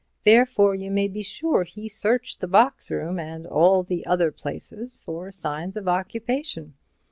Therefore 0.25 0.73
you 0.73 0.89
may 0.89 1.07
be 1.07 1.21
sure 1.21 1.61
he 1.63 1.87
searched 1.87 2.39
the 2.41 2.47
box 2.47 2.89
room 2.89 3.19
and 3.19 3.45
all 3.45 3.83
the 3.83 4.03
other 4.07 4.31
places 4.31 4.99
for 4.99 5.31
signs 5.31 5.77
of 5.77 5.87
occupation. 5.87 6.73